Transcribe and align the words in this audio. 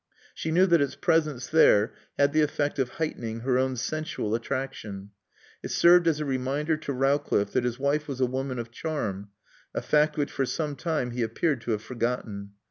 She 0.33 0.49
knew 0.49 0.65
that 0.65 0.81
its 0.81 0.95
presence 0.95 1.45
there 1.45 1.93
had 2.17 2.33
the 2.33 2.41
effect 2.41 2.79
of 2.79 2.89
heightening 2.97 3.41
her 3.41 3.59
own 3.59 3.75
sensual 3.77 4.33
attraction. 4.33 5.11
It 5.61 5.69
served 5.69 6.07
as 6.07 6.19
a 6.19 6.25
reminder 6.25 6.75
to 6.75 6.91
Rowcliffe 6.91 7.51
that 7.51 7.65
his 7.65 7.77
wife 7.77 8.07
was 8.07 8.19
a 8.19 8.25
woman 8.25 8.57
of 8.57 8.71
charm, 8.71 9.29
a 9.75 9.81
fact 9.83 10.17
which 10.17 10.31
for 10.31 10.47
some 10.47 10.75
time 10.75 11.11
he 11.11 11.21
appeared 11.21 11.61
to 11.61 11.71
have 11.73 11.83
forgotten. 11.83 12.53